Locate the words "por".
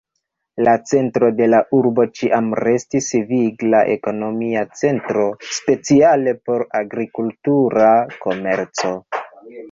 6.49-6.65